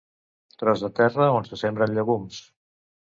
[0.61, 2.41] Tros de terra on se sembren llegums.